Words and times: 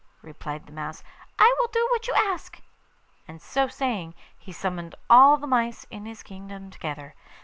replied 0.23 0.65
the 0.65 0.71
mouse; 0.73 1.03
'I 1.37 1.53
will 1.59 1.67
do 1.71 1.87
what 1.91 2.07
you 2.07 2.15
ask.' 2.15 2.59
And, 3.27 3.39
so 3.39 3.67
saying, 3.67 4.15
he 4.35 4.51
summoned 4.51 4.95
all 5.11 5.37
the 5.37 5.45
mice 5.45 5.83
in 5.91 6.07
his 6.07 6.23
kingdom 6.23 6.71
together. 6.71 7.13